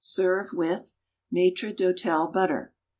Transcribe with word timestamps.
Serve 0.03 0.51
with 0.51 0.95
=Maître 1.31 1.71
d'Hôtel 1.77 2.33
Butter. 2.33 2.73